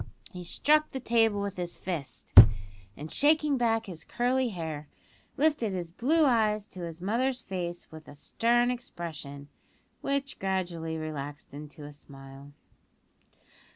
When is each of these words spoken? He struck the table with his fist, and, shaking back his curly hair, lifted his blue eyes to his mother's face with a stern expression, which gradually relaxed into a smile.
He 0.31 0.43
struck 0.43 0.89
the 0.89 0.99
table 0.99 1.39
with 1.41 1.57
his 1.57 1.77
fist, 1.77 2.33
and, 2.97 3.11
shaking 3.11 3.55
back 3.55 3.85
his 3.85 4.03
curly 4.03 4.49
hair, 4.49 4.87
lifted 5.37 5.73
his 5.73 5.91
blue 5.91 6.25
eyes 6.25 6.65
to 6.69 6.79
his 6.81 6.99
mother's 7.01 7.43
face 7.43 7.91
with 7.91 8.07
a 8.07 8.15
stern 8.15 8.71
expression, 8.71 9.47
which 10.01 10.39
gradually 10.39 10.97
relaxed 10.97 11.53
into 11.53 11.85
a 11.85 11.93
smile. 11.93 12.51